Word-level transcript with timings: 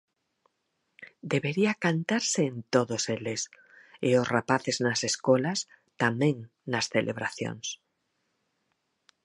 Debería 1.33 1.75
cantarse 1.85 2.41
en 2.51 2.55
todos 2.73 3.03
eles, 3.17 3.41
e 4.07 4.09
os 4.21 4.29
rapaces 4.35 4.77
nas 4.85 4.99
escolas 5.11 5.59
tamén 6.01 6.35
nas 6.71 6.85
celebracións. 6.95 7.67